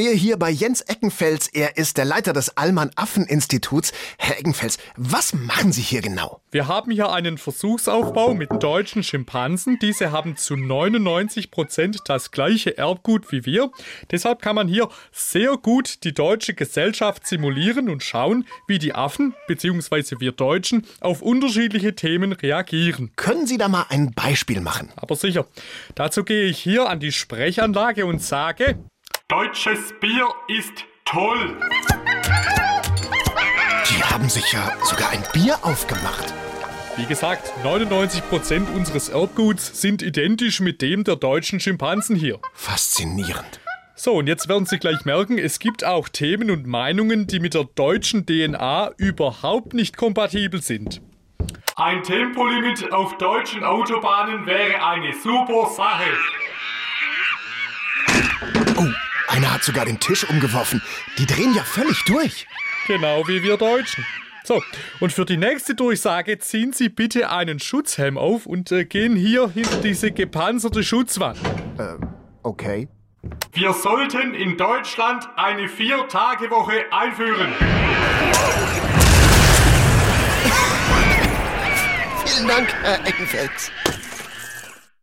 [0.00, 1.48] stehe hier bei Jens Eckenfels.
[1.48, 3.92] Er ist der Leiter des Allmann Affeninstituts.
[4.16, 6.40] Herr Eckenfels, was machen Sie hier genau?
[6.50, 9.78] Wir haben hier einen Versuchsaufbau mit deutschen Schimpansen.
[9.78, 13.72] Diese haben zu 99 Prozent das gleiche Erbgut wie wir.
[14.10, 19.34] Deshalb kann man hier sehr gut die deutsche Gesellschaft simulieren und schauen, wie die Affen
[19.48, 20.16] bzw.
[20.18, 23.12] wir Deutschen auf unterschiedliche Themen reagieren.
[23.16, 24.88] Können Sie da mal ein Beispiel machen?
[24.96, 25.46] Aber sicher.
[25.94, 28.78] Dazu gehe ich hier an die Sprechanlage und sage,
[29.30, 31.56] Deutsches Bier ist toll.
[33.88, 36.34] Die haben sich ja sogar ein Bier aufgemacht.
[36.96, 42.40] Wie gesagt, 99% unseres Erbguts sind identisch mit dem der deutschen Schimpansen hier.
[42.54, 43.60] Faszinierend.
[43.94, 47.54] So, und jetzt werden Sie gleich merken, es gibt auch Themen und Meinungen, die mit
[47.54, 51.02] der deutschen DNA überhaupt nicht kompatibel sind.
[51.76, 56.10] Ein Tempolimit auf deutschen Autobahnen wäre eine super Sache.
[58.76, 58.88] Oh,
[59.40, 60.82] einer hat sogar den Tisch umgeworfen.
[61.18, 62.46] Die drehen ja völlig durch.
[62.86, 64.04] Genau wie wir Deutschen.
[64.44, 64.62] So,
[65.00, 69.50] und für die nächste Durchsage ziehen Sie bitte einen Schutzhelm auf und äh, gehen hier
[69.50, 71.38] hinter diese gepanzerte Schutzwand.
[71.78, 71.96] Äh,
[72.42, 72.88] okay.
[73.52, 77.52] Wir sollten in Deutschland eine Vier-Tage-Woche einführen.
[82.26, 83.70] Vielen Dank, Herr Eckenfels.